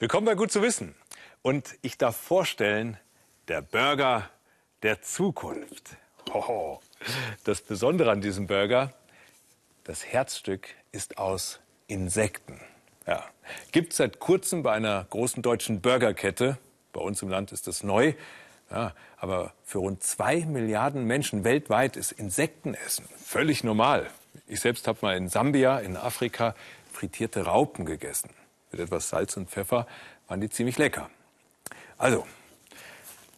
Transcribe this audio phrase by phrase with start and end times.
[0.00, 0.94] Willkommen bei Gut zu wissen.
[1.42, 2.98] Und ich darf vorstellen,
[3.48, 4.30] der Burger
[4.84, 5.96] der Zukunft.
[6.32, 6.80] Hoho.
[7.42, 8.92] Das Besondere an diesem Burger,
[9.82, 11.58] das Herzstück ist aus
[11.88, 12.60] Insekten.
[13.08, 13.24] Ja.
[13.72, 16.58] Gibt es seit kurzem bei einer großen deutschen Burgerkette.
[16.92, 18.12] Bei uns im Land ist das neu.
[18.70, 24.08] Ja, aber für rund zwei Milliarden Menschen weltweit ist Insektenessen völlig normal.
[24.46, 26.54] Ich selbst habe mal in Sambia in Afrika
[26.92, 28.30] frittierte Raupen gegessen.
[28.70, 29.86] Mit etwas Salz und Pfeffer
[30.26, 31.10] waren die ziemlich lecker.
[31.96, 32.26] Also,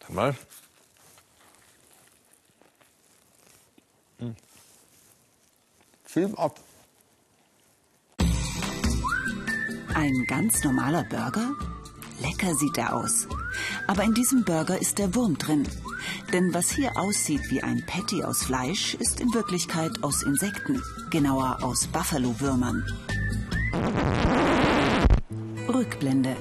[0.01, 0.37] dann mal.
[4.19, 4.37] Hm.
[6.05, 6.61] Film ab.
[9.95, 11.52] Ein ganz normaler Burger?
[12.21, 13.27] Lecker sieht er aus.
[13.87, 15.66] Aber in diesem Burger ist der Wurm drin.
[16.33, 21.59] Denn was hier aussieht wie ein Patty aus Fleisch, ist in Wirklichkeit aus Insekten, genauer
[21.62, 22.85] aus Buffalo-Würmern.
[25.80, 26.36] Rückblende.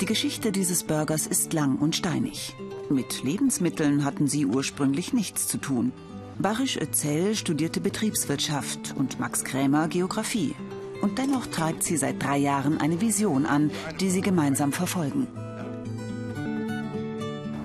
[0.00, 2.56] Die Geschichte dieses Burgers ist lang und steinig.
[2.90, 5.92] Mit Lebensmitteln hatten sie ursprünglich nichts zu tun.
[6.40, 10.56] Barisch Özel studierte Betriebswirtschaft und Max Krämer Geographie.
[11.00, 15.28] Und dennoch treibt sie seit drei Jahren eine Vision an, die sie gemeinsam verfolgen.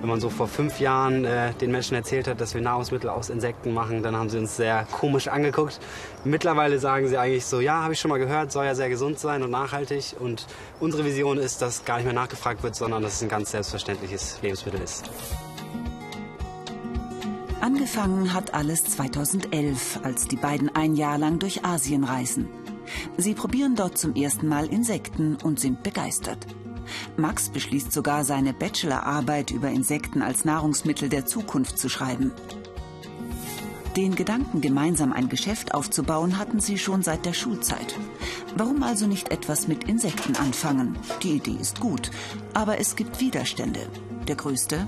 [0.00, 3.30] Wenn man so vor fünf Jahren äh, den Menschen erzählt hat, dass wir Nahrungsmittel aus
[3.30, 5.80] Insekten machen, dann haben sie uns sehr komisch angeguckt.
[6.24, 9.18] Mittlerweile sagen sie eigentlich so, ja, habe ich schon mal gehört, soll ja sehr gesund
[9.18, 10.14] sein und nachhaltig.
[10.20, 10.46] Und
[10.78, 14.38] unsere Vision ist, dass gar nicht mehr nachgefragt wird, sondern dass es ein ganz selbstverständliches
[14.40, 15.10] Lebensmittel ist.
[17.60, 22.48] Angefangen hat alles 2011, als die beiden ein Jahr lang durch Asien reisen.
[23.16, 26.46] Sie probieren dort zum ersten Mal Insekten und sind begeistert.
[27.16, 32.32] Max beschließt sogar, seine Bachelorarbeit über Insekten als Nahrungsmittel der Zukunft zu schreiben.
[33.96, 37.96] Den Gedanken, gemeinsam ein Geschäft aufzubauen, hatten sie schon seit der Schulzeit.
[38.56, 40.96] Warum also nicht etwas mit Insekten anfangen?
[41.22, 42.10] Die Idee ist gut,
[42.54, 43.80] aber es gibt Widerstände.
[44.28, 44.86] Der größte?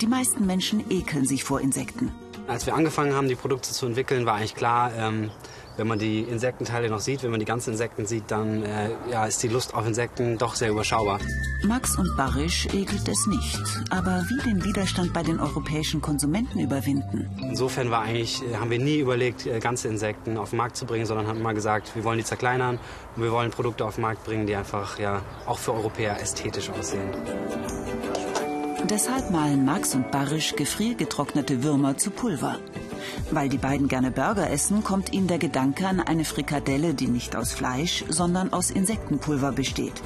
[0.00, 2.12] Die meisten Menschen ekeln sich vor Insekten.
[2.46, 5.30] Als wir angefangen haben, die Produkte zu entwickeln, war eigentlich klar, ähm,
[5.76, 9.26] wenn man die Insektenteile noch sieht, wenn man die ganzen Insekten sieht, dann äh, ja,
[9.26, 11.18] ist die Lust auf Insekten doch sehr überschaubar.
[11.64, 13.62] Max und Barisch ekelt es nicht.
[13.90, 17.28] Aber wie den Widerstand bei den europäischen Konsumenten überwinden?
[17.40, 20.86] Insofern war eigentlich, äh, haben wir nie überlegt, äh, ganze Insekten auf den Markt zu
[20.86, 22.78] bringen, sondern haben immer gesagt, wir wollen die zerkleinern
[23.16, 26.70] und wir wollen Produkte auf den Markt bringen, die einfach ja auch für Europäer ästhetisch
[26.70, 27.10] aussehen.
[28.84, 32.56] Deshalb malen Max und Barisch gefriergetrocknete Würmer zu Pulver.
[33.30, 37.36] Weil die beiden gerne Burger essen, kommt ihnen der Gedanke an eine Frikadelle, die nicht
[37.36, 40.02] aus Fleisch, sondern aus Insektenpulver besteht.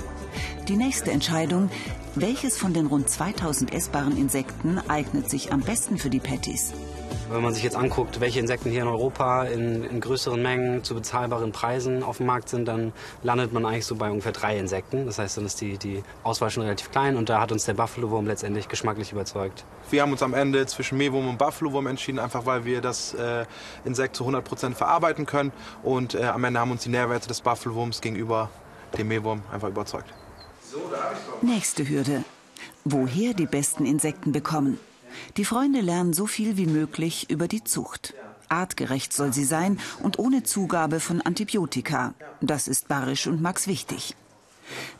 [0.68, 1.70] Die nächste Entscheidung,
[2.14, 6.72] welches von den rund 2000 essbaren Insekten eignet sich am besten für die Patties?
[7.32, 10.96] Wenn man sich jetzt anguckt, welche Insekten hier in Europa in, in, größeren Mengen zu
[10.96, 12.92] bezahlbaren Preisen auf dem Markt sind, dann
[13.22, 15.06] landet man eigentlich so bei ungefähr drei Insekten.
[15.06, 17.74] Das heißt, dann ist die, die Auswahl schon relativ klein und da hat uns der
[17.74, 19.64] Buffalo-Wurm letztendlich geschmacklich überzeugt.
[19.90, 23.44] Wir haben uns am Ende zwischen Mehlwurm und Buffalo-Wurm entschieden, einfach weil wir das äh,
[23.84, 25.52] Insekt zu 100 Prozent verarbeiten können
[25.84, 28.50] und äh, am Ende haben uns die Nährwerte des Buffalo-Wurms gegenüber
[28.98, 30.12] dem Mehlwurm einfach überzeugt.
[31.42, 32.24] Nächste Hürde.
[32.84, 34.80] Woher die besten Insekten bekommen?
[35.36, 38.14] Die Freunde lernen so viel wie möglich über die Zucht.
[38.48, 42.14] Artgerecht soll sie sein und ohne Zugabe von Antibiotika.
[42.40, 44.16] Das ist Barisch und Max wichtig.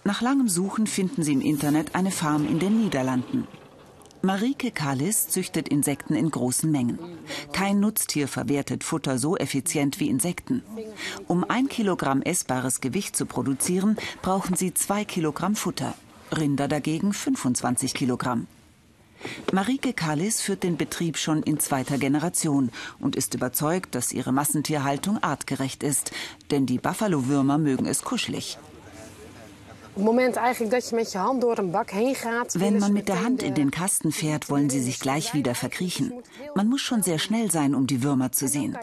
[0.04, 3.46] Nach langem Suchen finden sie im Internet eine Farm in den Niederlanden.
[4.22, 6.98] Marike Kallis züchtet Insekten in großen Mengen.
[7.52, 10.62] Kein Nutztier verwertet Futter so effizient wie Insekten.
[11.26, 15.94] Um ein Kilogramm essbares Gewicht zu produzieren, brauchen sie zwei Kilogramm Futter.
[16.36, 18.46] Rinder dagegen 25 Kilogramm.
[19.52, 25.22] Marike Kallis führt den Betrieb schon in zweiter Generation und ist überzeugt, dass ihre Massentierhaltung
[25.22, 26.12] artgerecht ist.
[26.50, 28.58] Denn die Buffalo-Würmer mögen es kuschelig.
[29.96, 30.14] Wenn
[32.78, 36.12] man mit der Hand in den Kasten fährt, wollen sie sich gleich wieder verkriechen.
[36.54, 38.78] Man muss schon sehr schnell sein, um die Würmer zu sehen.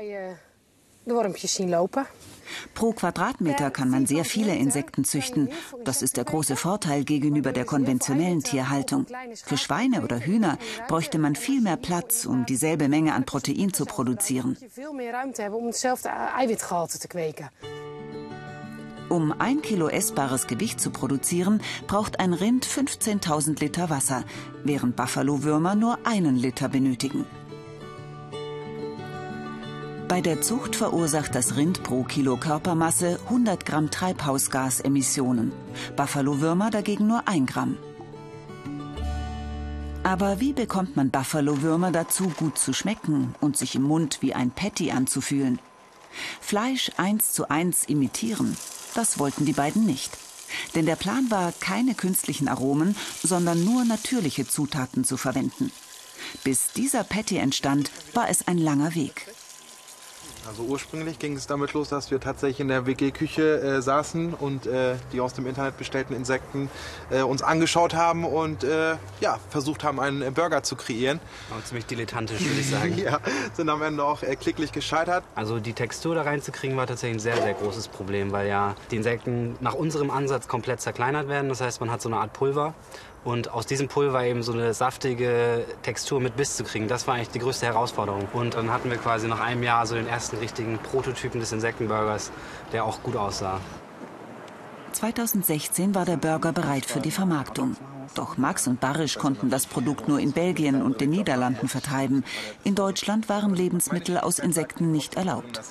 [2.73, 5.49] Pro Quadratmeter kann man sehr viele Insekten züchten.
[5.83, 9.05] Das ist der große Vorteil gegenüber der konventionellen Tierhaltung.
[9.45, 10.57] Für Schweine oder Hühner
[10.87, 14.57] bräuchte man viel mehr Platz, um dieselbe Menge an Protein zu produzieren.
[19.09, 24.25] Um ein Kilo essbares Gewicht zu produzieren, braucht ein Rind 15.000 Liter Wasser,
[24.65, 27.25] während Buffalo-Würmer nur einen Liter benötigen.
[30.07, 35.51] Bei der Zucht verursacht das Rind pro Kilo Körpermasse 100 Gramm Treibhausgasemissionen,
[35.97, 37.77] Buffalo-Würmer dagegen nur 1 Gramm.
[40.03, 44.51] Aber wie bekommt man Buffalo-Würmer dazu, gut zu schmecken und sich im Mund wie ein
[44.51, 45.59] Patty anzufühlen?
[46.39, 48.55] Fleisch eins zu eins imitieren,
[48.95, 50.17] das wollten die beiden nicht.
[50.73, 55.69] Denn der Plan war, keine künstlichen Aromen, sondern nur natürliche Zutaten zu verwenden.
[56.45, 59.27] Bis dieser Patty entstand, war es ein langer Weg.
[60.47, 64.65] Also ursprünglich ging es damit los, dass wir tatsächlich in der WG-Küche äh, saßen und
[64.65, 66.69] äh, die aus dem Internet bestellten Insekten
[67.09, 71.19] äh, uns angeschaut haben und äh, ja, versucht haben, einen Burger zu kreieren.
[71.51, 72.97] Aber ziemlich dilettantisch, würde ich sagen.
[73.03, 73.19] ja,
[73.53, 75.25] sind am Ende auch äh, klicklich gescheitert.
[75.35, 78.95] Also die Textur da reinzukriegen war tatsächlich ein sehr, sehr großes Problem, weil ja die
[78.95, 81.49] Insekten nach unserem Ansatz komplett zerkleinert werden.
[81.49, 82.73] Das heißt, man hat so eine Art Pulver
[83.23, 87.15] und aus diesem Pulver eben so eine saftige Textur mit Biss zu kriegen, das war
[87.15, 88.27] eigentlich die größte Herausforderung.
[88.33, 92.31] Und dann hatten wir quasi nach einem Jahr so den ersten richtigen Prototypen des Insektenburgers,
[92.71, 93.59] der auch gut aussah.
[94.93, 97.75] 2016 war der Burger bereit für die Vermarktung.
[98.15, 102.23] Doch Max und Barisch konnten das Produkt nur in Belgien und den Niederlanden vertreiben.
[102.63, 105.61] In Deutschland waren Lebensmittel aus Insekten nicht erlaubt.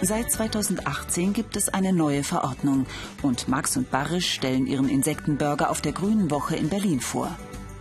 [0.00, 2.86] Seit 2018 gibt es eine neue Verordnung
[3.22, 7.36] und Max und Barisch stellen ihren Insektenburger auf der Grünen Woche in Berlin vor.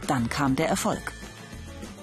[0.08, 1.14] Dann kam der Erfolg.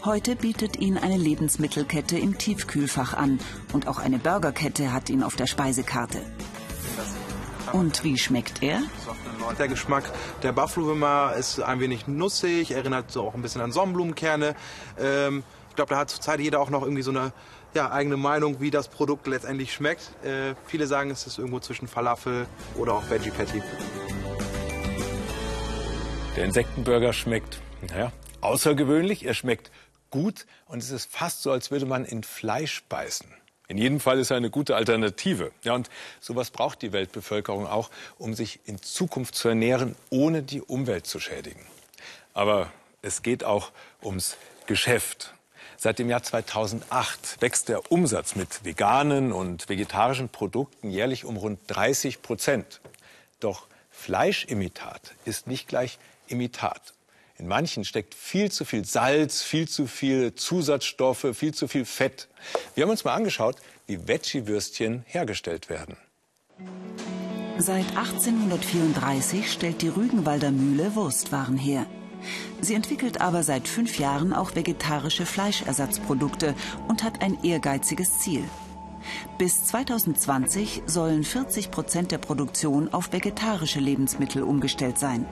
[0.04, 3.40] Heute bietet ihn eine Lebensmittelkette im Tiefkühlfach an
[3.72, 6.20] und auch eine Burgerkette hat ihn auf der Speisekarte.
[7.72, 8.82] Und wie schmeckt er?
[9.58, 10.04] Der Geschmack
[10.42, 14.54] der Buffalo Wimmer ist ein wenig nussig, erinnert so auch ein bisschen an Sonnenblumenkerne.
[14.98, 15.42] Ähm,
[15.74, 17.32] ich glaube, da hat zurzeit jeder auch noch irgendwie so eine
[17.74, 20.12] ja, eigene Meinung, wie das Produkt letztendlich schmeckt.
[20.24, 22.46] Äh, viele sagen, es ist irgendwo zwischen Falafel
[22.78, 23.60] oder auch Veggie Patty.
[26.36, 27.58] Der Insektenburger schmeckt,
[27.90, 29.26] naja, außergewöhnlich.
[29.26, 29.72] Er schmeckt
[30.10, 33.26] gut und es ist fast so, als würde man in Fleisch beißen.
[33.66, 35.50] In jedem Fall ist er eine gute Alternative.
[35.64, 35.90] Ja, und
[36.20, 41.18] sowas braucht die Weltbevölkerung auch, um sich in Zukunft zu ernähren, ohne die Umwelt zu
[41.18, 41.66] schädigen.
[42.32, 42.70] Aber
[43.02, 44.36] es geht auch ums
[44.66, 45.33] Geschäft.
[45.84, 51.60] Seit dem Jahr 2008 wächst der Umsatz mit veganen und vegetarischen Produkten jährlich um rund
[51.66, 52.80] 30 Prozent.
[53.38, 56.94] Doch Fleischimitat ist nicht gleich Imitat.
[57.36, 62.28] In manchen steckt viel zu viel Salz, viel zu viel Zusatzstoffe, viel zu viel Fett.
[62.74, 63.56] Wir haben uns mal angeschaut,
[63.86, 65.98] wie Veggie-Würstchen hergestellt werden.
[67.58, 71.84] Seit 1834 stellt die Rügenwalder Mühle Wurstwaren her.
[72.60, 76.54] Sie entwickelt aber seit fünf Jahren auch vegetarische Fleischersatzprodukte
[76.88, 78.44] und hat ein ehrgeiziges Ziel.
[79.38, 85.26] Bis 2020 sollen 40 Prozent der Produktion auf vegetarische Lebensmittel umgestellt sein.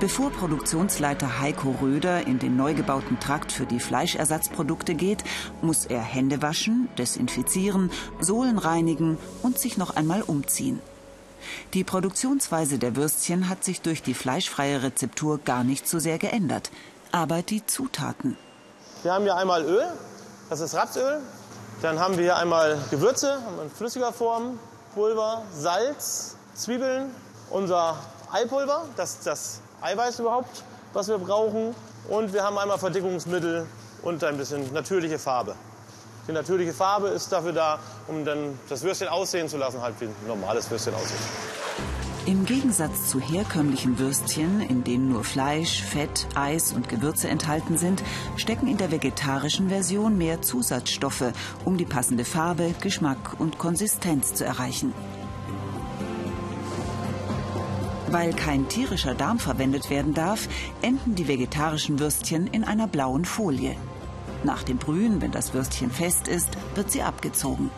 [0.00, 5.24] Bevor Produktionsleiter Heiko Röder in den neu gebauten Trakt für die Fleischersatzprodukte geht,
[5.60, 10.80] muss er Hände waschen, desinfizieren, Sohlen reinigen und sich noch einmal umziehen.
[11.74, 16.70] Die Produktionsweise der Würstchen hat sich durch die fleischfreie Rezeptur gar nicht so sehr geändert.
[17.12, 18.36] Aber die Zutaten.
[19.02, 19.86] Wir haben hier einmal Öl,
[20.48, 21.20] das ist Rapsöl.
[21.82, 24.58] Dann haben wir hier einmal Gewürze in flüssiger Form,
[24.94, 27.10] Pulver, Salz, Zwiebeln,
[27.48, 27.96] unser
[28.32, 30.62] Eipulver, das ist das Eiweiß überhaupt,
[30.92, 31.74] was wir brauchen.
[32.08, 33.66] Und wir haben einmal Verdickungsmittel
[34.02, 35.54] und ein bisschen natürliche Farbe.
[36.30, 40.04] Die natürliche Farbe ist dafür da, um dann das Würstchen aussehen zu lassen, halt wie
[40.04, 41.18] ein normales Würstchen aussieht.
[42.24, 48.04] Im Gegensatz zu herkömmlichen Würstchen, in denen nur Fleisch, Fett, Eis und Gewürze enthalten sind,
[48.36, 51.32] stecken in der vegetarischen Version mehr Zusatzstoffe,
[51.64, 54.94] um die passende Farbe, Geschmack und Konsistenz zu erreichen.
[58.06, 60.46] Weil kein tierischer Darm verwendet werden darf,
[60.80, 63.74] enden die vegetarischen Würstchen in einer blauen Folie.
[64.42, 67.70] Nach dem Brühen, wenn das Würstchen fest ist, wird sie abgezogen.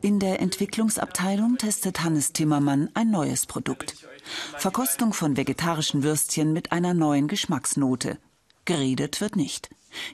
[0.00, 3.96] In der Entwicklungsabteilung testet Hannes Timmermann ein neues Produkt.
[4.58, 8.18] Verkostung von vegetarischen Würstchen mit einer neuen Geschmacksnote.
[8.64, 9.70] Geredet wird nicht.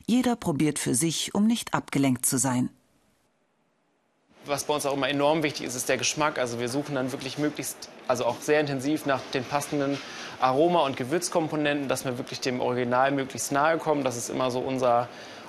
[0.06, 2.70] Jeder probiert für sich, um nicht abgelenkt zu sein.
[4.46, 6.38] Was bei uns auch immer enorm wichtig ist, ist der Geschmack.
[6.38, 9.98] Also wir suchen dann wirklich möglichst, also auch sehr intensiv nach den passenden
[10.40, 14.04] Aroma- und Gewürzkomponenten, dass wir wirklich dem Original möglichst nahe kommen.
[14.04, 15.08] Das ist immer so unser,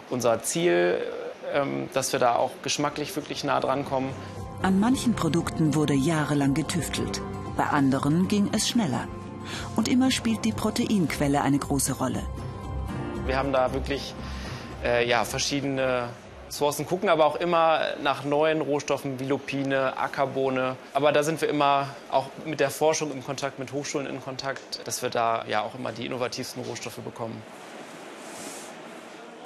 [0.09, 0.99] unser Ziel,
[1.53, 4.09] ähm, dass wir da auch geschmacklich wirklich nah dran kommen.
[4.61, 7.21] An manchen Produkten wurde jahrelang getüftelt.
[7.57, 9.07] Bei anderen ging es schneller.
[9.75, 12.23] Und immer spielt die Proteinquelle eine große Rolle.
[13.25, 14.13] Wir haben da wirklich
[14.83, 16.09] äh, ja, verschiedene
[16.51, 20.75] Sourcen gucken aber auch immer nach neuen Rohstoffen wie Lupine, Ackerbohne.
[20.93, 24.85] Aber da sind wir immer auch mit der Forschung im Kontakt, mit Hochschulen in Kontakt,
[24.85, 27.41] dass wir da ja auch immer die innovativsten Rohstoffe bekommen.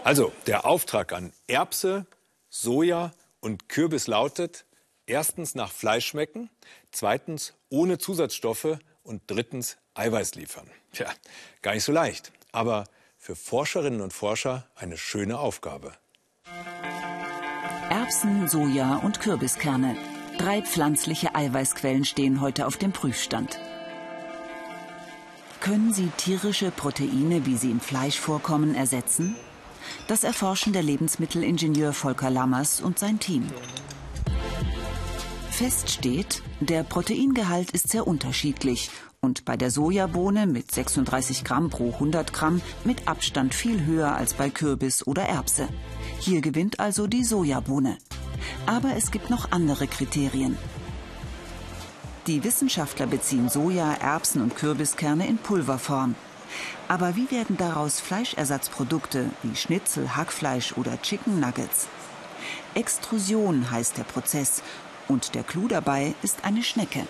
[0.04, 2.06] Also, der Auftrag an Erbse,
[2.50, 4.66] Soja und Kürbis lautet,
[5.06, 6.50] erstens nach Fleisch schmecken,
[6.92, 10.70] zweitens ohne Zusatzstoffe und drittens Eiweiß liefern.
[10.92, 11.08] Tja,
[11.62, 12.86] gar nicht so leicht, aber
[13.18, 15.94] für Forscherinnen und Forscher eine schöne Aufgabe.
[18.06, 19.98] Erbsen, Soja und Kürbiskerne.
[20.38, 23.60] Drei pflanzliche Eiweißquellen stehen heute auf dem Prüfstand.
[25.60, 29.36] Können sie tierische Proteine, wie sie im Fleisch vorkommen, ersetzen?
[30.08, 33.48] Das erforschen der Lebensmittelingenieur Volker Lammers und sein Team.
[35.50, 38.92] Fest steht, der Proteingehalt ist sehr unterschiedlich
[39.26, 44.36] und bei der Sojabohne mit 36 Gramm pro 100 Gramm mit Abstand viel höher als
[44.36, 45.68] bei Kürbis oder Erbse.
[46.20, 47.98] Hier gewinnt also die Sojabohne.
[48.68, 50.58] Aber es gibt noch andere Kriterien.
[52.28, 56.16] Die Wissenschaftler beziehen Soja, Erbsen und Kürbiskerne in Pulverform.
[56.88, 61.88] Aber wie werden daraus Fleischersatzprodukte wie Schnitzel, Hackfleisch oder Chicken Nuggets?
[62.76, 64.62] Extrusion heißt der Prozess
[65.08, 67.08] und der Clou dabei ist eine Schnecke.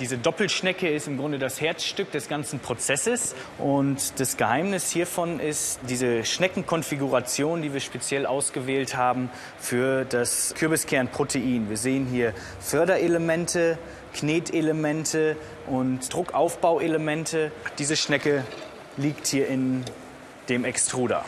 [0.00, 3.34] Diese Doppelschnecke ist im Grunde das Herzstück des ganzen Prozesses.
[3.58, 9.28] Und das Geheimnis hiervon ist diese Schneckenkonfiguration, die wir speziell ausgewählt haben
[9.58, 11.68] für das Kürbiskernprotein.
[11.68, 13.76] Wir sehen hier Förderelemente,
[14.14, 15.36] Knetelemente
[15.66, 17.50] und Druckaufbauelemente.
[17.78, 18.44] Diese Schnecke
[18.96, 19.84] liegt hier in
[20.48, 21.24] dem Extruder.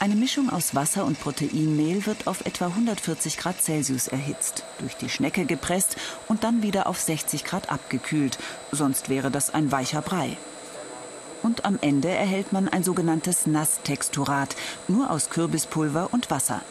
[0.00, 5.08] Eine Mischung aus Wasser und Proteinmehl wird auf etwa 140 Grad Celsius erhitzt, durch die
[5.08, 5.96] Schnecke gepresst
[6.28, 8.38] und dann wieder auf 60 Grad abgekühlt,
[8.70, 10.36] sonst wäre das ein weicher Brei.
[11.42, 14.54] Und am Ende erhält man ein sogenanntes Nasstexturat,
[14.86, 16.62] nur aus Kürbispulver und Wasser.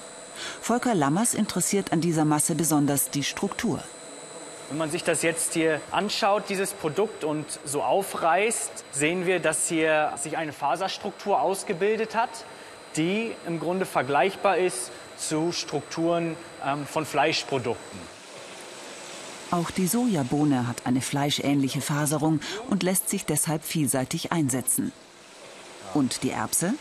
[0.61, 3.83] Volker Lammers interessiert an dieser Masse besonders die Struktur.
[4.69, 9.67] Wenn man sich das jetzt hier anschaut, dieses Produkt, und so aufreißt, sehen wir, dass
[9.67, 12.29] hier sich eine Faserstruktur ausgebildet hat
[12.95, 17.99] die im Grunde vergleichbar ist zu Strukturen ähm, von Fleischprodukten.
[19.49, 24.91] Auch die Sojabohne hat eine fleischähnliche Faserung und lässt sich deshalb vielseitig einsetzen.
[25.93, 26.73] Und die Erbse?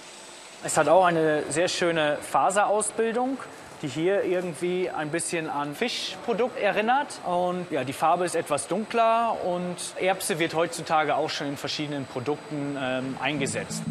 [0.65, 3.39] Es hat auch eine sehr schöne Faserausbildung,
[3.83, 7.21] die hier irgendwie ein bisschen an Fischprodukt erinnert.
[7.25, 12.05] Und ja, die Farbe ist etwas dunkler und Erbse wird heutzutage auch schon in verschiedenen
[12.05, 13.83] Produkten ähm, eingesetzt.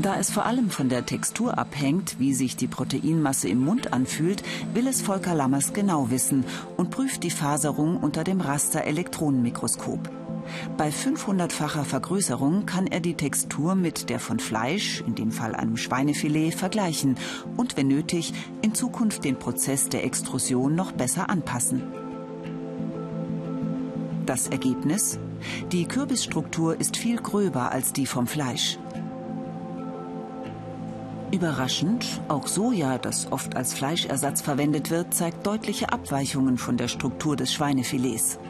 [0.00, 4.44] Da es vor allem von der Textur abhängt, wie sich die Proteinmasse im Mund anfühlt,
[4.72, 6.44] will es Volker Lammers genau wissen
[6.76, 10.08] und prüft die Faserung unter dem Raster-Elektronenmikroskop.
[10.76, 15.76] Bei 500-facher Vergrößerung kann er die Textur mit der von Fleisch, in dem Fall einem
[15.76, 17.16] Schweinefilet, vergleichen
[17.56, 21.82] und, wenn nötig, in Zukunft den Prozess der Extrusion noch besser anpassen.
[24.26, 25.18] Das Ergebnis?
[25.72, 28.78] Die Kürbisstruktur ist viel gröber als die vom Fleisch.
[31.38, 37.36] Überraschend, auch Soja, das oft als Fleischersatz verwendet wird, zeigt deutliche Abweichungen von der Struktur
[37.36, 38.40] des Schweinefilets.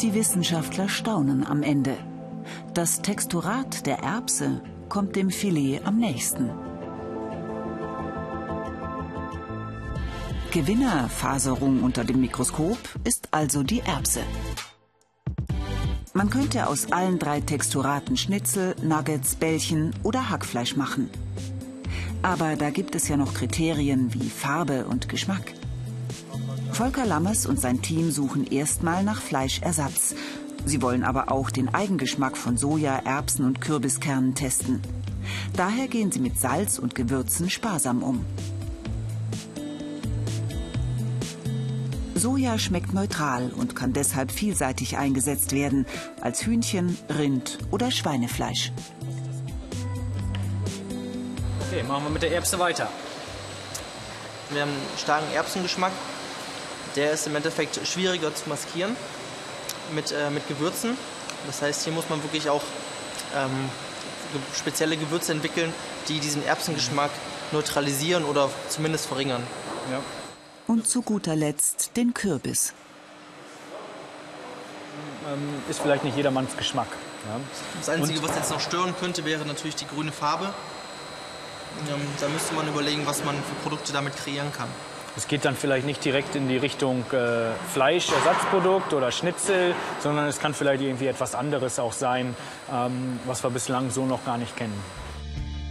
[0.00, 1.96] Die Wissenschaftler staunen am Ende.
[2.72, 6.50] Das Texturat der Erbse kommt dem Filet am nächsten.
[10.52, 14.20] Gewinnerfaserung unter dem Mikroskop ist also die Erbse.
[16.14, 21.10] Man könnte aus allen drei Texturaten Schnitzel, Nuggets, Bällchen oder Hackfleisch machen.
[22.22, 25.52] Aber da gibt es ja noch Kriterien wie Farbe und Geschmack.
[26.72, 30.14] Volker Lammers und sein Team suchen erstmal nach Fleischersatz.
[30.64, 34.80] Sie wollen aber auch den Eigengeschmack von Soja, Erbsen und Kürbiskernen testen.
[35.54, 38.24] Daher gehen sie mit Salz und Gewürzen sparsam um.
[42.18, 45.86] Soja schmeckt neutral und kann deshalb vielseitig eingesetzt werden,
[46.20, 48.72] als Hühnchen, Rind oder Schweinefleisch.
[51.66, 52.88] Okay, machen wir mit der Erbse weiter.
[54.50, 55.92] Wir haben einen starken Erbsengeschmack.
[56.96, 58.96] Der ist im Endeffekt schwieriger zu maskieren
[59.94, 60.96] mit, äh, mit Gewürzen.
[61.46, 62.62] Das heißt, hier muss man wirklich auch
[63.36, 63.68] ähm,
[64.56, 65.72] spezielle Gewürze entwickeln,
[66.08, 67.10] die diesen Erbsengeschmack
[67.52, 69.42] neutralisieren oder zumindest verringern.
[69.90, 70.00] Ja.
[70.68, 72.74] Und zu guter Letzt den Kürbis.
[75.26, 76.88] Ähm, ist vielleicht nicht jedermanns Geschmack.
[77.26, 77.40] Ja.
[77.78, 80.52] Das Einzige, Und was jetzt noch stören könnte, wäre natürlich die grüne Farbe.
[81.88, 84.68] Ähm, da müsste man überlegen, was man für Produkte damit kreieren kann.
[85.16, 90.38] Es geht dann vielleicht nicht direkt in die Richtung äh, Fleischersatzprodukt oder Schnitzel, sondern es
[90.38, 92.36] kann vielleicht irgendwie etwas anderes auch sein,
[92.72, 94.78] ähm, was wir bislang so noch gar nicht kennen.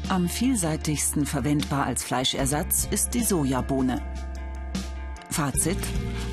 [0.09, 4.01] Am vielseitigsten verwendbar als Fleischersatz ist die Sojabohne.
[5.37, 5.77] Fazit: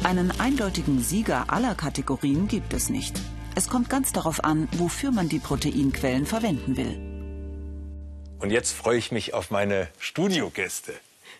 [0.02, 3.20] Einen eindeutigen Sieger aller Kategorien gibt es nicht.
[3.54, 8.38] Es kommt ganz darauf an, wofür man die Proteinquellen verwenden will.
[8.40, 10.94] Und jetzt freue ich mich auf meine Studiogäste.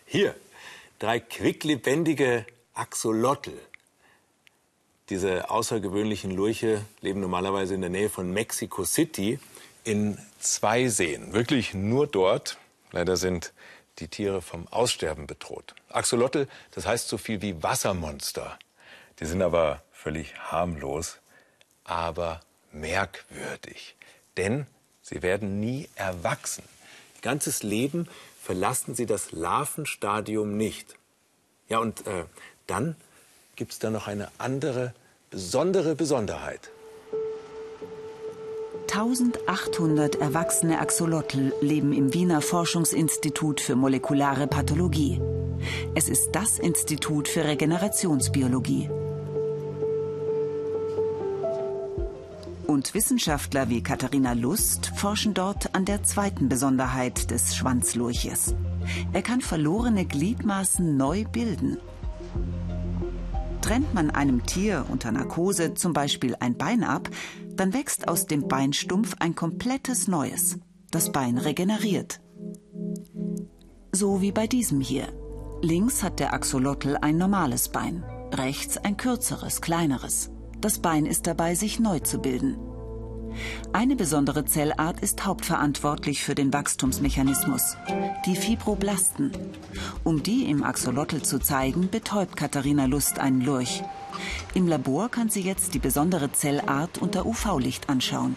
[0.05, 0.35] Hier,
[0.99, 2.45] drei quicklebendige
[2.75, 3.57] Axolotl.
[5.09, 9.39] Diese außergewöhnlichen Lurche leben normalerweise in der Nähe von Mexico City
[9.83, 11.33] in zwei Seen.
[11.33, 12.59] Wirklich nur dort.
[12.91, 13.53] Leider sind
[13.97, 15.73] die Tiere vom Aussterben bedroht.
[15.95, 18.57] Axolotl, das heißt so viel wie Wassermonster.
[19.19, 21.17] Die sind aber völlig harmlos,
[21.83, 23.95] aber merkwürdig.
[24.37, 24.67] Denn
[25.01, 26.63] sie werden nie erwachsen.
[27.15, 28.07] Ihr ganzes Leben
[28.41, 30.95] verlassen sie das Larvenstadium nicht.
[31.69, 32.25] Ja, und äh,
[32.67, 32.95] dann
[33.55, 34.93] gibt es da noch eine andere,
[35.29, 36.69] besondere Besonderheit.
[38.97, 45.19] 1800 erwachsene Axolotl leben im Wiener Forschungsinstitut für molekulare Pathologie.
[45.95, 48.89] Es ist das Institut für Regenerationsbiologie.
[52.67, 58.55] Und Wissenschaftler wie Katharina Lust forschen dort an der zweiten Besonderheit des Schwanzlurches.
[59.11, 61.79] Er kann verlorene Gliedmaßen neu bilden.
[63.59, 67.09] Trennt man einem Tier unter Narkose zum Beispiel ein Bein ab,
[67.55, 70.59] dann wächst aus dem Beinstumpf ein komplettes neues.
[70.91, 72.21] Das Bein regeneriert.
[73.91, 75.07] So wie bei diesem hier.
[75.61, 80.31] Links hat der Axolotl ein normales Bein, rechts ein kürzeres, kleineres.
[80.59, 82.57] Das Bein ist dabei, sich neu zu bilden.
[83.73, 87.75] Eine besondere Zellart ist hauptverantwortlich für den Wachstumsmechanismus,
[88.25, 89.31] die Fibroblasten.
[90.03, 93.83] Um die im Axolotl zu zeigen, betäubt Katharina Lust einen Lurch.
[94.53, 98.35] Im Labor kann sie jetzt die besondere Zellart unter UV-Licht anschauen.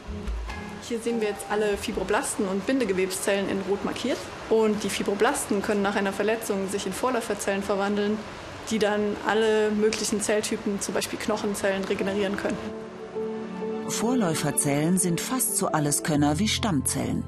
[0.88, 4.16] Hier sehen wir jetzt alle Fibroblasten und Bindegewebszellen in rot markiert.
[4.48, 8.16] Und die Fibroblasten können nach einer Verletzung sich in Vorläuferzellen verwandeln,
[8.70, 12.56] die dann alle möglichen Zelltypen, zum Beispiel Knochenzellen, regenerieren können.
[13.88, 17.24] Vorläuferzellen sind fast so Alleskönner wie Stammzellen.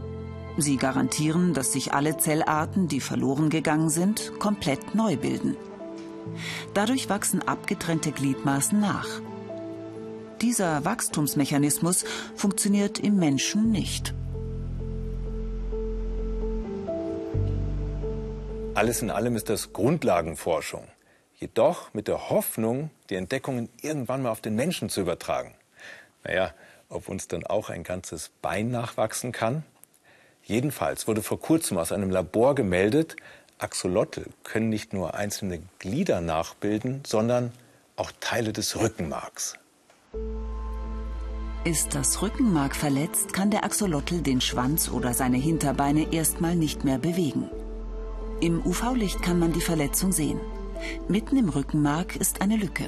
[0.56, 5.56] Sie garantieren, dass sich alle Zellarten, die verloren gegangen sind, komplett neu bilden.
[6.74, 9.08] Dadurch wachsen abgetrennte Gliedmaßen nach.
[10.40, 14.14] Dieser Wachstumsmechanismus funktioniert im Menschen nicht.
[18.74, 20.88] Alles in allem ist das Grundlagenforschung.
[21.34, 25.54] Jedoch mit der Hoffnung, die Entdeckungen irgendwann mal auf den Menschen zu übertragen.
[26.24, 26.54] Naja,
[26.88, 29.64] ob uns dann auch ein ganzes Bein nachwachsen kann?
[30.42, 33.16] Jedenfalls wurde vor kurzem aus einem Labor gemeldet,
[33.62, 37.52] Axolotl können nicht nur einzelne Glieder nachbilden, sondern
[37.96, 39.54] auch Teile des Rückenmarks.
[41.64, 46.98] Ist das Rückenmark verletzt, kann der Axolotl den Schwanz oder seine Hinterbeine erstmal nicht mehr
[46.98, 47.50] bewegen.
[48.40, 50.40] Im UV-Licht kann man die Verletzung sehen.
[51.08, 52.86] Mitten im Rückenmark ist eine Lücke.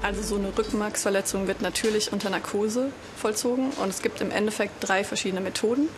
[0.00, 5.02] Also so eine Rückenmarksverletzung wird natürlich unter Narkose vollzogen und es gibt im Endeffekt drei
[5.02, 5.88] verschiedene Methoden.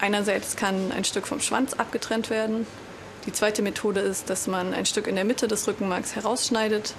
[0.00, 2.66] Einerseits kann ein Stück vom Schwanz abgetrennt werden.
[3.28, 6.94] Die zweite Methode ist, dass man ein Stück in der Mitte des Rückenmarks herausschneidet.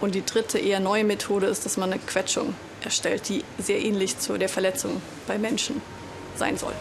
[0.00, 4.18] Und die dritte, eher neue Methode ist, dass man eine Quetschung erstellt, die sehr ähnlich
[4.18, 5.82] zu der Verletzung bei Menschen
[6.36, 6.74] sein soll.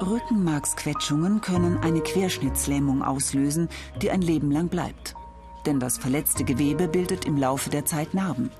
[0.00, 3.70] Rückenmarksquetschungen können eine Querschnittslähmung auslösen,
[4.02, 5.14] die ein Leben lang bleibt
[5.66, 8.50] denn das verletzte Gewebe bildet im Laufe der Zeit Narben.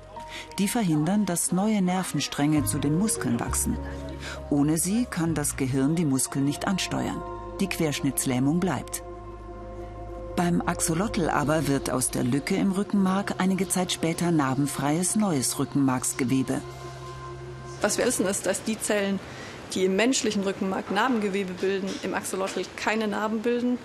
[0.57, 3.77] Die verhindern, dass neue Nervenstränge zu den Muskeln wachsen.
[4.49, 7.21] Ohne sie kann das Gehirn die Muskeln nicht ansteuern.
[7.61, 9.01] Die Querschnittslähmung bleibt.
[10.35, 16.59] Beim Axolotl aber wird aus der Lücke im Rückenmark einige Zeit später narbenfreies neues Rückenmarksgewebe.
[17.79, 19.21] Was wir wissen ist, dass die Zellen,
[19.73, 23.77] die im menschlichen Rückenmark Narbengewebe bilden, im Axolotl keine Narben bilden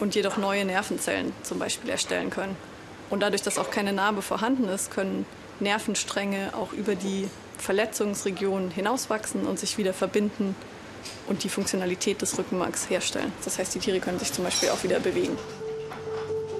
[0.00, 2.56] und jedoch neue Nervenzellen zum Beispiel erstellen können.
[3.10, 5.24] Und dadurch, dass auch keine Narbe vorhanden ist, können
[5.60, 10.56] Nervenstränge auch über die Verletzungsregion hinauswachsen und sich wieder verbinden
[11.26, 13.32] und die Funktionalität des Rückenmarks herstellen.
[13.44, 15.36] Das heißt, die Tiere können sich zum Beispiel auch wieder bewegen.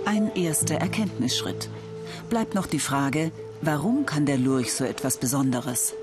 [0.04, 1.68] Ein erster Erkenntnisschritt.
[2.28, 3.30] Bleibt noch die Frage,
[3.60, 5.94] warum kann der Lurch so etwas Besonderes?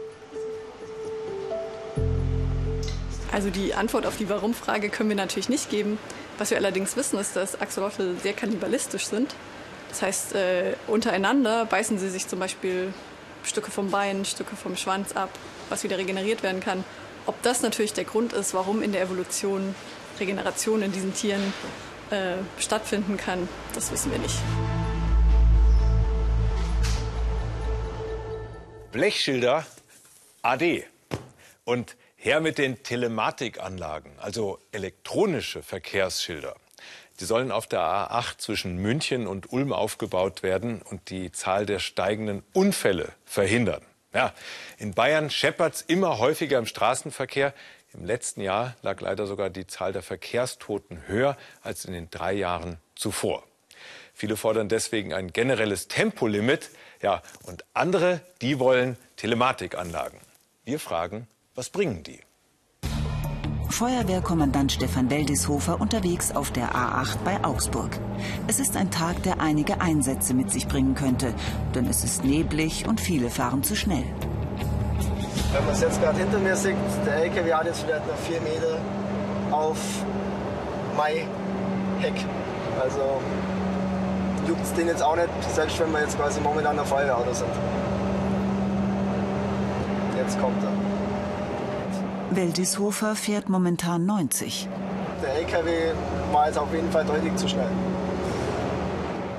[3.32, 5.98] Also die Antwort auf die Warum-Frage können wir natürlich nicht geben.
[6.38, 9.34] Was wir allerdings wissen, ist, dass Axolotl sehr kannibalistisch sind.
[9.90, 12.94] Das heißt, äh, untereinander beißen sie sich zum Beispiel
[13.44, 15.30] Stücke vom Bein, Stücke vom Schwanz ab,
[15.70, 16.84] was wieder regeneriert werden kann.
[17.26, 19.76] Ob das natürlich der Grund ist, warum in der Evolution
[20.20, 21.54] Regeneration in diesen Tieren
[22.10, 24.38] äh, stattfinden kann, das wissen wir nicht.
[28.92, 29.66] Blechschilder
[30.42, 30.86] AD.
[31.64, 36.56] Und Her mit den Telematikanlagen, also elektronische Verkehrsschilder.
[37.20, 41.80] Die sollen auf der A8 zwischen München und Ulm aufgebaut werden und die Zahl der
[41.80, 43.82] steigenden Unfälle verhindern.
[44.14, 44.34] Ja,
[44.78, 47.54] in Bayern scheppert es immer häufiger im Straßenverkehr.
[47.94, 52.34] Im letzten Jahr lag leider sogar die Zahl der Verkehrstoten höher als in den drei
[52.34, 53.44] Jahren zuvor.
[54.14, 56.70] Viele fordern deswegen ein generelles Tempolimit.
[57.02, 60.20] Ja, und andere, die wollen Telematikanlagen.
[60.66, 62.20] Wir fragen, was bringen die?
[63.72, 68.00] Feuerwehrkommandant Stefan Weldishofer unterwegs auf der A8 bei Augsburg.
[68.48, 71.34] Es ist ein Tag, der einige Einsätze mit sich bringen könnte,
[71.74, 74.04] denn es ist neblig und viele fahren zu schnell.
[75.54, 78.42] Wenn man es jetzt gerade hinter mir sieht, der LKW hat jetzt vielleicht noch vier
[78.42, 78.78] Meter
[79.52, 79.78] auf
[80.96, 81.26] Mai
[82.00, 82.26] Heck.
[82.80, 83.22] Also
[84.48, 87.52] juckt es den jetzt auch nicht, selbst wenn wir jetzt quasi momentan auf Feuerwehrauto sind.
[90.18, 90.81] Jetzt kommt er.
[92.34, 94.70] Weldishofer fährt momentan 90.
[95.22, 95.70] Der LKW
[96.32, 97.70] war jetzt auf jeden Fall deutlich zu schnell.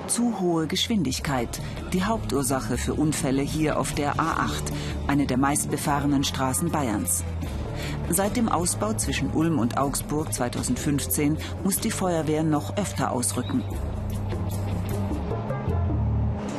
[0.08, 1.48] Zu hohe Geschwindigkeit,
[1.94, 4.72] die Hauptursache für Unfälle hier auf der A8,
[5.06, 7.24] eine der meistbefahrenen Straßen Bayerns.
[8.10, 13.64] Seit dem Ausbau zwischen Ulm und Augsburg 2015 muss die Feuerwehr noch öfter ausrücken.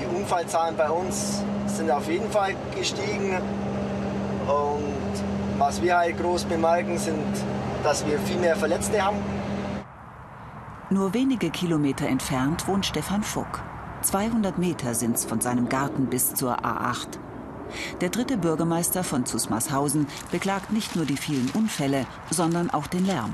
[0.01, 3.37] Die Unfallzahlen bei uns sind auf jeden Fall gestiegen.
[4.47, 4.92] Und
[5.57, 7.33] was wir halt groß bemerken, sind,
[7.83, 9.17] dass wir viel mehr Verletzte haben.
[10.89, 13.61] Nur wenige Kilometer entfernt wohnt Stefan Fuck.
[14.01, 17.19] 200 Meter sind es von seinem Garten bis zur A8.
[18.01, 23.33] Der dritte Bürgermeister von Zusmarshausen beklagt nicht nur die vielen Unfälle, sondern auch den Lärm.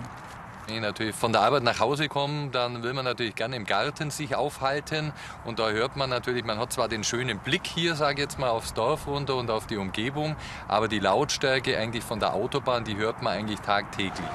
[0.70, 3.66] Wenn ich natürlich von der Arbeit nach Hause komme, dann will man natürlich gerne im
[3.66, 5.14] Garten sich aufhalten.
[5.44, 8.38] Und da hört man natürlich, man hat zwar den schönen Blick hier, sage ich jetzt
[8.38, 10.36] mal, aufs Dorf runter und auf die Umgebung,
[10.68, 14.28] aber die Lautstärke eigentlich von der Autobahn, die hört man eigentlich tagtäglich.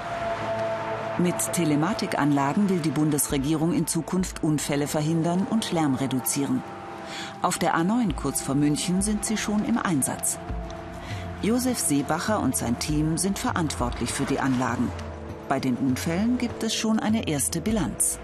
[1.19, 6.65] Mit Telematikanlagen will die Bundesregierung in Zukunft Unfälle verhindern und Lärm reduzieren.
[7.43, 10.41] Auf der A9 kurz vor München sind sie schon im Einsatz.
[11.43, 14.91] Josef Seebacher und sein Team sind verantwortlich für die Anlagen.
[15.55, 18.19] Bei den Unfällen gibt es schon eine erste Bilanz.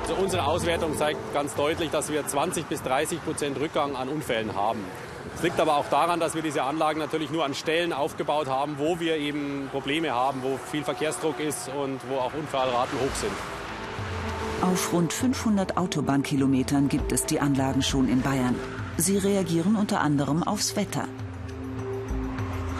[0.00, 4.54] Also unsere Auswertung zeigt ganz deutlich, dass wir 20 bis 30 Prozent Rückgang an Unfällen
[4.54, 4.82] haben.
[5.36, 8.78] Es liegt aber auch daran, dass wir diese Anlagen natürlich nur an Stellen aufgebaut haben,
[8.78, 13.32] wo wir eben Probleme haben, wo viel Verkehrsdruck ist und wo auch Unfallraten hoch sind.
[14.62, 18.54] Auf rund 500 Autobahnkilometern gibt es die Anlagen schon in Bayern.
[18.96, 21.04] Sie reagieren unter anderem aufs Wetter.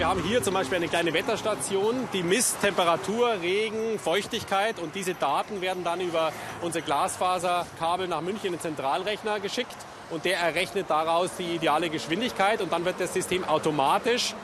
[0.00, 5.12] Wir haben hier zum Beispiel eine kleine Wetterstation, die misst Temperatur, Regen, Feuchtigkeit und diese
[5.12, 6.32] Daten werden dann über
[6.62, 9.76] unsere Glasfaserkabel nach München in den Zentralrechner geschickt
[10.08, 14.34] und der errechnet daraus die ideale Geschwindigkeit und dann wird das System automatisch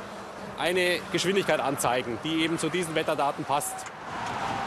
[0.58, 3.86] eine Geschwindigkeit anzeigen, die eben zu diesen Wetterdaten passt.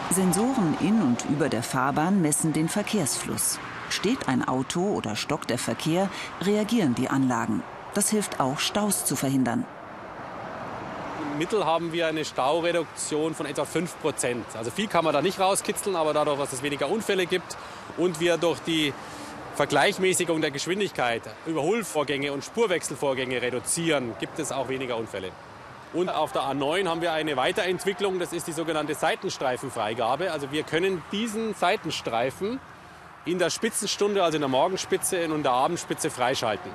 [0.09, 3.59] Sensoren in und über der Fahrbahn messen den Verkehrsfluss.
[3.91, 6.09] Steht ein Auto oder stockt der Verkehr,
[6.41, 7.61] reagieren die Anlagen.
[7.93, 9.67] Das hilft auch, Staus zu verhindern.
[11.39, 14.45] Mittel haben wir eine Staureduktion von etwa 5 Prozent.
[14.57, 17.55] Also viel kann man da nicht rauskitzeln, aber dadurch, dass es weniger Unfälle gibt
[17.95, 18.93] und wir durch die
[19.55, 25.31] Vergleichmäßigung der Geschwindigkeit, Überholvorgänge und Spurwechselvorgänge reduzieren, gibt es auch weniger Unfälle.
[25.93, 30.33] Und auf der A9 haben wir eine Weiterentwicklung, das ist die sogenannte Seitenstreifenfreigabe.
[30.33, 32.59] Also wir können diesen Seitenstreifen
[33.23, 36.69] in der Spitzenstunde, also in der Morgenspitze und in der Abendspitze freischalten.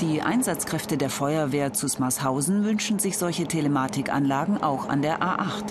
[0.00, 5.64] Die Einsatzkräfte der Feuerwehr zu Smarshausen wünschen sich solche Telematikanlagen auch an der A8.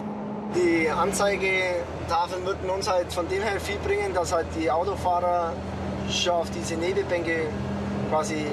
[0.55, 5.53] Die Anzeigetafeln würden uns halt von dem her viel bringen, dass halt die Autofahrer
[6.09, 7.47] schon auf diese Nebelbänke
[8.09, 8.45] quasi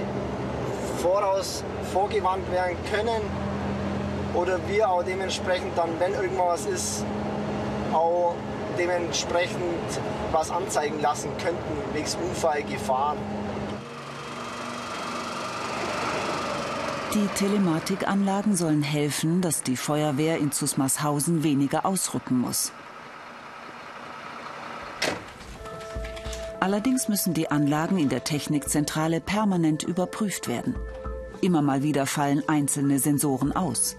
[1.02, 3.22] voraus vorgewandt werden können.
[4.34, 7.04] Oder wir auch dementsprechend dann, wenn irgendwas ist,
[7.92, 8.34] auch
[8.78, 9.58] dementsprechend
[10.32, 13.18] was anzeigen lassen könnten, wegen Unfallgefahren.
[17.14, 22.70] Die Telematikanlagen sollen helfen, dass die Feuerwehr in Zusmarshausen weniger ausrücken muss.
[26.60, 30.76] Allerdings müssen die Anlagen in der Technikzentrale permanent überprüft werden.
[31.40, 33.96] Immer mal wieder fallen einzelne Sensoren aus.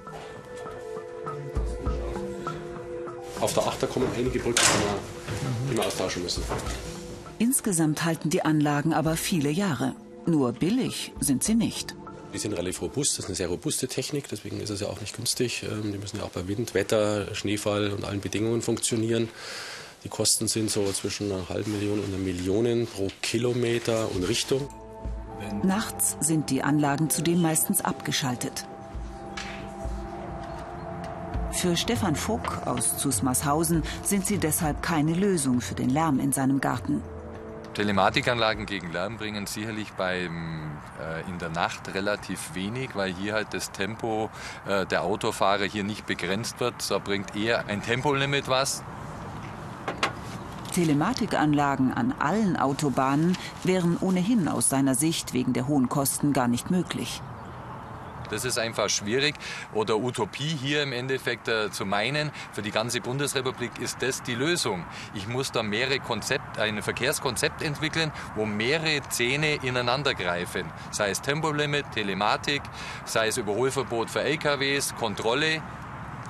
[3.40, 4.62] Auf der Achter kommen einige Brücken,
[5.72, 6.44] die wir, austauschen müssen.
[7.40, 9.96] Insgesamt halten die Anlagen aber viele Jahre.
[10.28, 11.96] Nur billig sind sie nicht.
[12.34, 15.02] Die sind relativ robust, das ist eine sehr robuste Technik, deswegen ist es ja auch
[15.02, 15.64] nicht günstig.
[15.64, 19.30] Ähm, die müssen ja auch bei Wind, Wetter, Schneefall und allen Bedingungen funktionieren.
[20.04, 24.70] Die Kosten sind so zwischen einer halben Million und einer Million pro Kilometer und Richtung.
[25.64, 28.66] Nachts sind die Anlagen zudem meistens abgeschaltet.
[31.52, 36.62] Für Stefan Vogt aus Zusmarshausen sind sie deshalb keine Lösung für den Lärm in seinem
[36.62, 37.02] Garten.
[37.74, 43.54] Telematikanlagen gegen Lärm bringen sicherlich beim, äh, in der Nacht relativ wenig, weil hier halt
[43.54, 44.30] das Tempo
[44.68, 46.76] äh, der Autofahrer hier nicht begrenzt wird.
[46.90, 48.84] Da bringt eher ein Tempolimit was.
[50.74, 56.72] Telematikanlagen an allen Autobahnen wären ohnehin aus seiner Sicht wegen der hohen Kosten gar nicht
[56.72, 57.22] möglich.
[58.30, 59.36] Das ist einfach schwierig.
[59.74, 64.36] Oder Utopie hier im Endeffekt äh, zu meinen, für die ganze Bundesrepublik ist das die
[64.36, 64.86] Lösung.
[65.14, 70.66] Ich muss da mehrere Konzept, ein Verkehrskonzept entwickeln, wo mehrere Zähne ineinander greifen.
[70.92, 72.62] Sei es Tempolimit, Telematik,
[73.06, 75.62] sei es Überholverbot für LKWs, Kontrolle.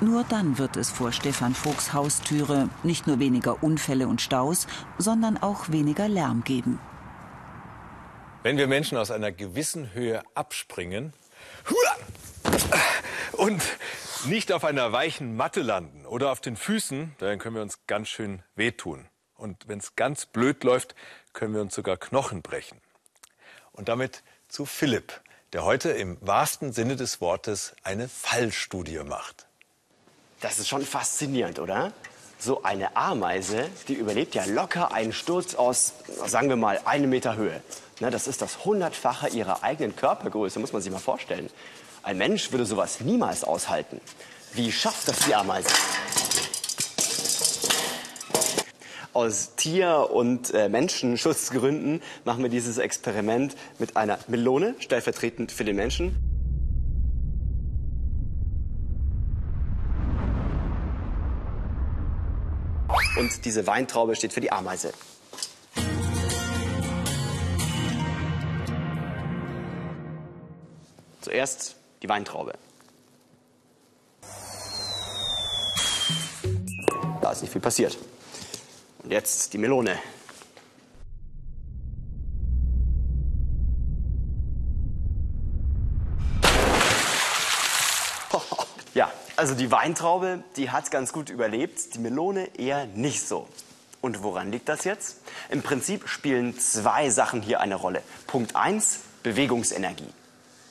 [0.02, 4.66] Nur dann wird es vor Stefan Vogts Haustüre nicht nur weniger Unfälle und Staus,
[4.98, 6.80] sondern auch weniger Lärm geben.
[8.42, 11.12] Wenn wir Menschen aus einer gewissen Höhe abspringen
[13.34, 13.62] und
[14.26, 18.10] nicht auf einer weichen Matte landen oder auf den Füßen, dann können wir uns ganz
[18.10, 19.08] schön wehtun.
[19.36, 20.96] Und wenn es ganz blöd läuft,
[21.34, 22.82] können wir uns sogar Knochen brechen.
[23.72, 25.22] Und damit zu Philipp,
[25.54, 29.48] der heute im wahrsten Sinne des Wortes eine Fallstudie macht.
[30.42, 31.94] Das ist schon faszinierend, oder?
[32.38, 35.94] So eine Ameise, die überlebt ja locker einen Sturz aus,
[36.26, 37.62] sagen wir mal, einem Meter Höhe.
[38.02, 41.50] Na, das ist das Hundertfache ihrer eigenen Körpergröße, muss man sich mal vorstellen.
[42.02, 44.00] Ein Mensch würde sowas niemals aushalten.
[44.54, 45.68] Wie schafft das die Ameise?
[49.12, 55.76] Aus Tier- und äh, Menschenschutzgründen machen wir dieses Experiment mit einer Melone, stellvertretend für den
[55.76, 56.16] Menschen.
[63.18, 64.94] Und diese Weintraube steht für die Ameise.
[71.30, 72.56] Zuerst die Weintraube.
[77.22, 78.00] Da ist nicht viel passiert.
[79.04, 80.00] Und jetzt die Melone.
[88.96, 93.48] Ja, also die Weintraube, die hat ganz gut überlebt, die Melone eher nicht so.
[94.02, 95.18] Und woran liegt das jetzt?
[95.50, 98.02] Im Prinzip spielen zwei Sachen hier eine Rolle.
[98.26, 100.12] Punkt 1, Bewegungsenergie.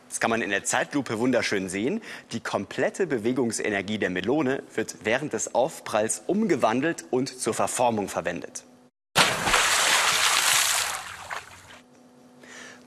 [0.08, 2.00] Das kann man in der Zeitlupe wunderschön sehen.
[2.32, 8.64] Die komplette Bewegungsenergie der Melone wird während des Aufpralls umgewandelt und zur Verformung verwendet.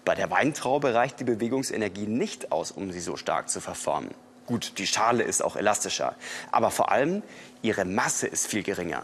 [0.03, 4.09] Bei der Weintraube reicht die Bewegungsenergie nicht aus, um sie so stark zu verformen.
[4.47, 6.15] Gut, die Schale ist auch elastischer,
[6.51, 7.21] aber vor allem
[7.61, 9.03] ihre Masse ist viel geringer.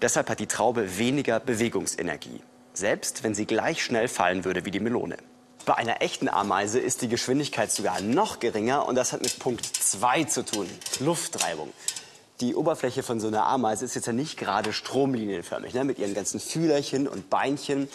[0.00, 2.40] Deshalb hat die Traube weniger Bewegungsenergie,
[2.72, 5.18] selbst wenn sie gleich schnell fallen würde wie die Melone.
[5.68, 9.66] Bei einer echten Ameise ist die Geschwindigkeit sogar noch geringer und das hat mit Punkt
[9.66, 10.66] 2 zu tun,
[10.98, 11.70] Luftreibung.
[12.40, 16.14] Die Oberfläche von so einer Ameise ist jetzt ja nicht gerade stromlinienförmig, ne, mit ihren
[16.14, 17.90] ganzen Fühlerchen und Beinchen.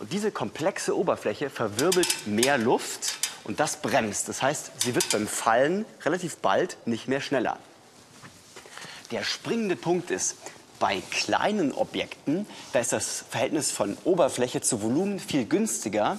[0.00, 4.28] Und diese komplexe Oberfläche verwirbelt mehr Luft und das bremst.
[4.28, 7.56] Das heißt, sie wird beim Fallen relativ bald nicht mehr schneller.
[9.12, 10.34] Der springende Punkt ist,
[10.80, 16.18] bei kleinen Objekten, da ist das Verhältnis von Oberfläche zu Volumen viel günstiger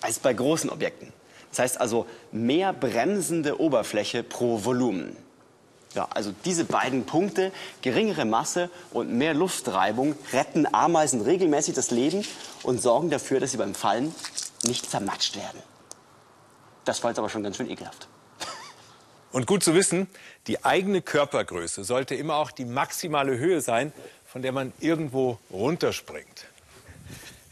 [0.00, 1.12] als bei großen Objekten.
[1.50, 5.16] Das heißt also mehr bremsende Oberfläche pro Volumen.
[5.94, 7.50] Ja, also diese beiden Punkte,
[7.82, 12.24] geringere Masse und mehr Luftreibung, retten Ameisen regelmäßig das Leben
[12.62, 14.14] und sorgen dafür, dass sie beim Fallen
[14.64, 15.60] nicht zermatscht werden.
[16.84, 18.08] Das war jetzt aber schon ganz schön ekelhaft.
[19.32, 20.08] Und gut zu wissen,
[20.46, 23.92] die eigene Körpergröße sollte immer auch die maximale Höhe sein,
[24.24, 26.46] von der man irgendwo runterspringt.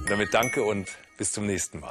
[0.07, 1.89] Damit danke und bis zum nächsten Mal.